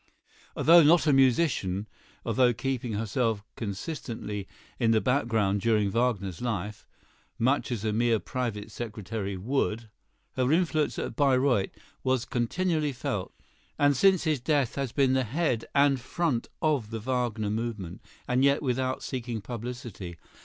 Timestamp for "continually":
12.25-12.93